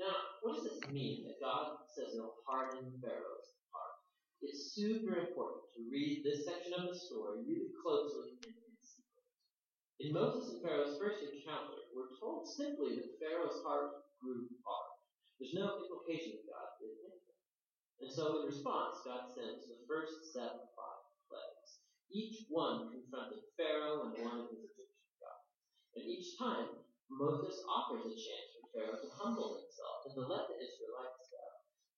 [0.00, 3.94] Now, what does this mean that God says he'll harden Pharaoh's heart?
[4.44, 8.36] it's super important to read this section of the story really closely.
[10.02, 14.90] In Moses and Pharaoh's first encounter, we're told simply that Pharaoh's heart grew hard.
[15.38, 17.38] There's no implication that God did anything.
[18.02, 21.70] And so in response, God sends the first set of five plagues.
[22.10, 25.46] Each one confronted Pharaoh and one of his Egyptian gods.
[25.94, 26.74] And each time,
[27.06, 31.46] Moses offers a chance for Pharaoh to humble himself and to let the Israelites go.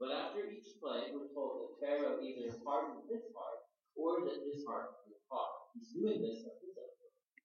[0.05, 3.65] but after each plague, we're told that Pharaoh either hardened his heart
[3.97, 5.73] or that his heart grew hard.
[5.73, 6.45] He's doing this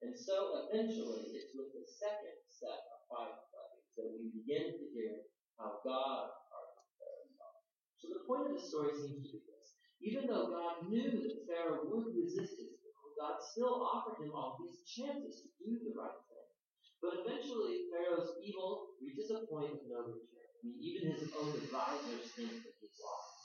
[0.01, 4.85] And so eventually, it's with the second set of five plagues that we begin to
[4.97, 5.29] hear
[5.61, 7.61] how God pardons Pharaoh's daughter.
[8.01, 9.77] So the point of the story seems to be this.
[10.01, 14.57] Even though God knew that Pharaoh would resist his will, God still offered him all
[14.57, 16.49] these chances to do the right thing.
[16.97, 20.49] But eventually, Pharaoh's evil reaches a point of no return.
[20.49, 23.37] I mean, even his own advisors think that he's lost.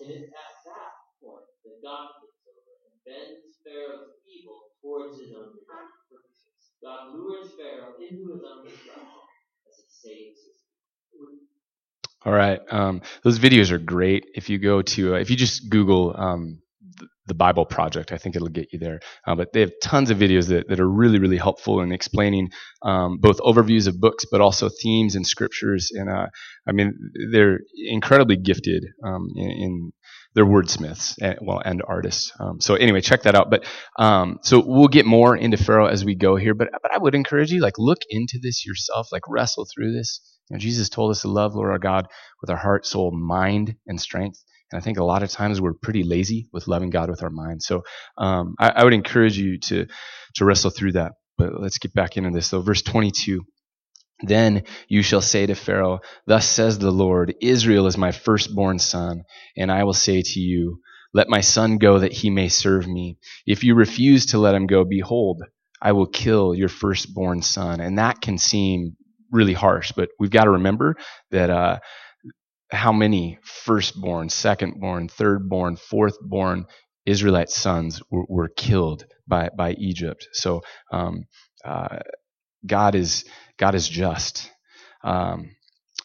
[0.00, 5.36] And it's at that point that God takes over and bends Pharaoh's evil towards his
[5.36, 5.59] own.
[6.90, 9.22] God lures Pharaoh into his own destruction
[9.68, 10.58] as he saves his.
[12.24, 12.60] All right.
[12.70, 14.26] Um, those videos are great.
[14.34, 16.60] If you go to, uh, if you just Google um,
[17.30, 19.00] the Bible Project, I think it'll get you there.
[19.26, 22.50] Uh, but they have tons of videos that, that are really, really helpful in explaining
[22.82, 25.90] um, both overviews of books, but also themes and scriptures.
[25.94, 26.26] And uh,
[26.68, 26.92] I mean,
[27.32, 29.92] they're incredibly gifted um, in, in
[30.34, 32.32] they're wordsmiths and well and artists.
[32.40, 33.50] Um, so anyway, check that out.
[33.50, 33.64] But
[33.98, 36.54] um, so we'll get more into Pharaoh as we go here.
[36.54, 40.20] But but I would encourage you like look into this yourself, like wrestle through this.
[40.48, 42.06] You know, Jesus told us to love Lord our God
[42.40, 44.42] with our heart, soul, mind, and strength.
[44.72, 47.30] And I think a lot of times we're pretty lazy with loving God with our
[47.30, 47.62] mind.
[47.62, 47.82] So
[48.18, 49.86] um, I, I would encourage you to
[50.36, 51.12] to wrestle through that.
[51.38, 52.48] But let's get back into this.
[52.48, 53.42] So verse 22.
[54.22, 59.22] Then you shall say to Pharaoh, Thus says the Lord, Israel is my firstborn son,
[59.56, 60.80] and I will say to you,
[61.14, 63.18] Let my son go that he may serve me.
[63.46, 65.42] If you refuse to let him go, behold,
[65.82, 67.80] I will kill your firstborn son.
[67.80, 68.96] And that can seem
[69.32, 70.96] really harsh, but we've got to remember
[71.30, 71.78] that uh,
[72.72, 76.64] how many firstborn, secondborn, thirdborn, fourthborn
[77.06, 80.28] Israelite sons were, were killed by, by Egypt.
[80.32, 81.24] So um,
[81.64, 81.98] uh,
[82.66, 83.24] God is
[83.58, 84.50] God is just.
[85.04, 85.50] Um,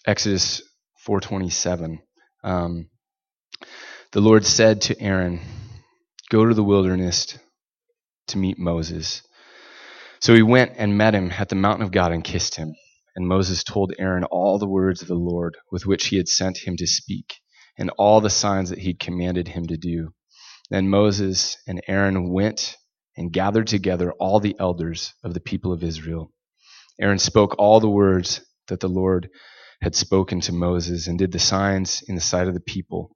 [0.06, 0.62] Exodus
[1.08, 2.00] 4:27.
[2.44, 2.90] Um,
[4.12, 5.42] the Lord said to Aaron,
[6.30, 7.38] "Go to the wilderness
[8.28, 9.24] to meet Moses."
[10.22, 12.76] So he went and met him at the mountain of God and kissed him.
[13.16, 16.58] And Moses told Aaron all the words of the Lord with which he had sent
[16.58, 17.36] him to speak,
[17.78, 20.14] and all the signs that he'd commanded him to do.
[20.70, 22.76] Then Moses and Aaron went
[23.16, 26.32] and gathered together all the elders of the people of Israel.
[27.00, 29.30] Aaron spoke all the words that the Lord
[29.82, 33.16] had spoken to Moses and did the signs in the sight of the people.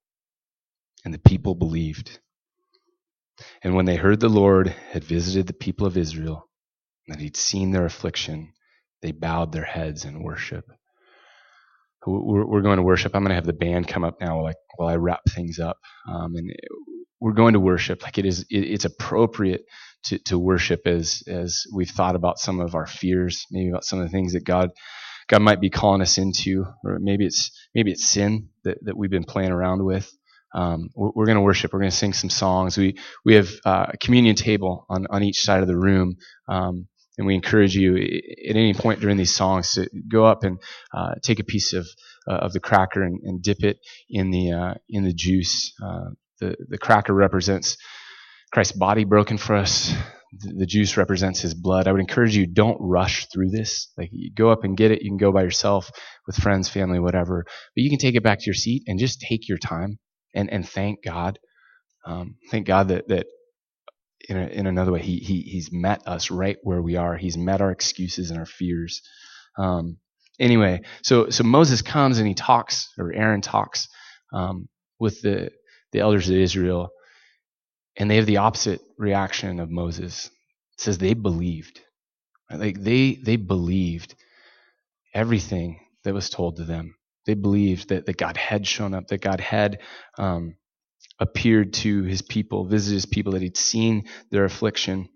[1.04, 2.20] And the people believed.
[3.64, 6.50] And when they heard the Lord had visited the people of Israel,
[7.08, 8.52] and that he'd seen their affliction,
[9.02, 10.66] they bowed their heads in worship.
[12.06, 13.14] We're, going to worship.
[13.14, 15.60] I'm going to have the band come up now while I, while I wrap things
[15.60, 15.78] up.
[16.08, 16.50] Um, and
[17.20, 18.46] we're going to worship like it is.
[18.50, 19.62] it's appropriate
[20.06, 24.00] to, to worship as as we've thought about some of our fears, maybe about some
[24.00, 24.70] of the things that God
[25.28, 29.12] God might be calling us into, or maybe it's maybe it's sin that, that we've
[29.12, 30.10] been playing around with.
[30.56, 31.74] Um, we're, we're going to worship.
[31.74, 32.78] We're going to sing some songs.
[32.78, 36.16] We we have uh, a communion table on on each side of the room.
[36.48, 36.88] Um,
[37.20, 40.58] and we encourage you at any point during these songs to go up and
[40.94, 41.86] uh, take a piece of
[42.26, 43.78] uh, of the cracker and, and, dip it
[44.10, 45.74] in the uh, in the juice.
[45.84, 47.76] Uh, the the cracker represents
[48.54, 49.94] Christ's body broken for us.
[50.32, 51.88] The juice represents his blood.
[51.88, 53.92] I would encourage you, don't rush through this.
[53.98, 55.02] Like, you go up and get it.
[55.02, 55.90] You can go by yourself,
[56.28, 57.46] with friends, family, whatever.
[57.48, 59.98] But you can take it back to your seat and just take your time
[60.36, 61.40] and, and thank God.
[62.06, 63.26] Um, thank God that, that
[64.30, 67.18] in, a, in another way, he, he, he's met us right where we are.
[67.18, 69.02] He's met our excuses and our fears.
[69.58, 69.98] Um,
[70.40, 73.90] anyway, so, so Moses comes and he talks, or Aaron talks,
[74.34, 75.52] um, with the,
[75.92, 76.92] the elders of Israel
[77.98, 80.28] and they have the opposite reaction of Moses.
[80.28, 81.82] It says they believed.
[82.52, 84.16] Like they they believed
[85.14, 86.96] everything that was told to them.
[87.26, 89.80] They believed that, that God had shown up, that God had
[90.18, 90.56] um,
[91.20, 95.10] appeared to his people, visited his people, that he'd seen their affliction.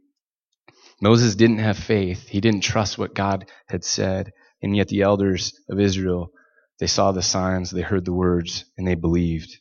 [1.01, 2.27] Moses didn't have faith.
[2.27, 4.31] He didn't trust what God had said.
[4.61, 6.31] And yet the elders of Israel,
[6.79, 9.57] they saw the signs, they heard the words, and they believed.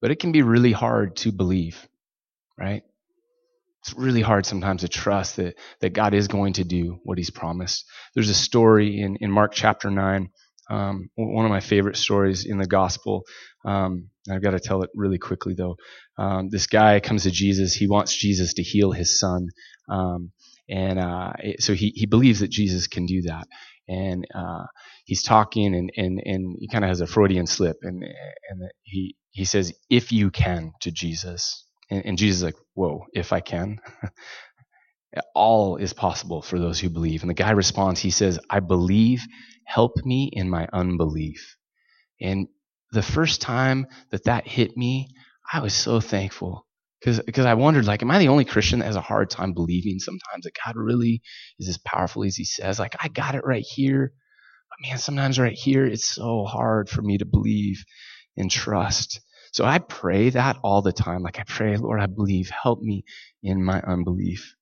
[0.00, 1.86] But it can be really hard to believe
[2.58, 2.82] right?
[3.82, 7.30] It's really hard sometimes to trust that, that God is going to do what he's
[7.30, 7.84] promised.
[8.14, 10.30] There's a story in, in Mark chapter 9,
[10.70, 13.24] um, one of my favorite stories in the gospel.
[13.64, 15.76] Um, I've got to tell it really quickly though.
[16.18, 17.74] Um, this guy comes to Jesus.
[17.74, 19.48] He wants Jesus to heal his son.
[19.88, 20.32] Um,
[20.68, 23.46] and uh, so he, he believes that Jesus can do that.
[23.88, 24.64] And uh,
[25.04, 27.76] he's talking and, and, and he kind of has a Freudian slip.
[27.82, 31.64] And, and he, he says, if you can to Jesus.
[31.90, 33.78] And, and Jesus is like, whoa, if I can.
[35.34, 37.22] All is possible for those who believe.
[37.22, 39.24] And the guy responds, he says, I believe,
[39.66, 41.56] help me in my unbelief.
[42.20, 42.48] And
[42.92, 45.08] the first time that that hit me,
[45.52, 46.66] I was so thankful
[47.00, 50.00] Because I wondered, like, am I the only Christian that has a hard time believing
[50.00, 51.22] sometimes that God really
[51.60, 52.80] is as powerful as He says?
[52.80, 54.12] Like, I got it right here.
[54.70, 57.84] But man, sometimes right here, it's so hard for me to believe
[58.36, 59.20] and trust.
[59.52, 61.22] So I pray that all the time.
[61.22, 62.50] Like, I pray, Lord, I believe.
[62.50, 63.04] Help me
[63.42, 64.54] in my unbelief.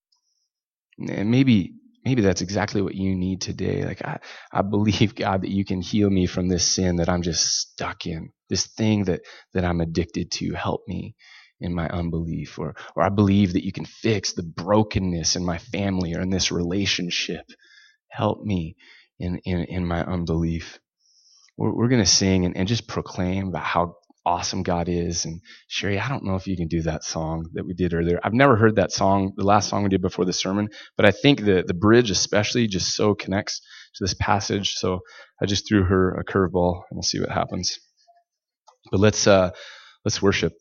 [0.99, 1.75] And maybe
[2.05, 3.85] maybe that's exactly what you need today.
[3.85, 4.19] Like I,
[4.53, 8.07] I believe God that you can heal me from this sin that I'm just stuck
[8.07, 9.23] in, this thing that
[9.55, 10.53] that I'm addicted to.
[10.55, 11.17] Help me
[11.61, 15.59] in my unbelief, or or I believe that you can fix the brokenness in my
[15.59, 17.47] family or in this relationship.
[18.09, 18.77] Help me
[19.19, 20.79] in in, in my unbelief.
[21.57, 25.25] We're, we're going to sing and, and just proclaim about how awesome God is.
[25.25, 28.19] And Sherry, I don't know if you can do that song that we did earlier.
[28.23, 31.11] I've never heard that song, the last song we did before the sermon, but I
[31.11, 33.61] think the, the bridge especially just so connects
[33.97, 34.75] to this passage.
[34.75, 35.01] So
[35.41, 37.79] I just threw her a curveball and we'll see what happens.
[38.91, 39.51] But let's, uh,
[40.05, 40.53] let's worship.